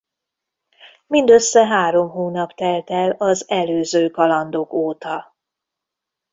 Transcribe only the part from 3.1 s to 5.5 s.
az előző kalandok óta.